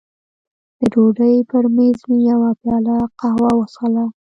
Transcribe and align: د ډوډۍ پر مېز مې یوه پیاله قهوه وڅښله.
د 0.77 0.81
ډوډۍ 0.91 1.35
پر 1.49 1.63
مېز 1.75 1.99
مې 2.09 2.17
یوه 2.31 2.49
پیاله 2.61 2.95
قهوه 3.19 3.51
وڅښله. 3.55 4.05